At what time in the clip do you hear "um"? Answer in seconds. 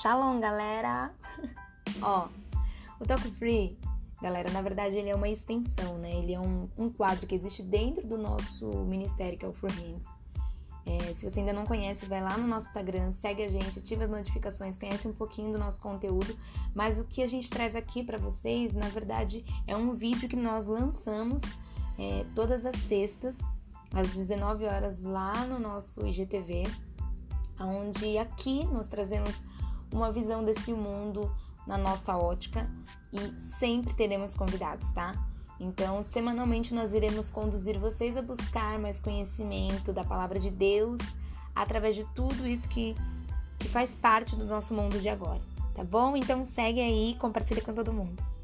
6.40-6.70, 6.78-6.88, 15.06-15.12, 19.76-19.92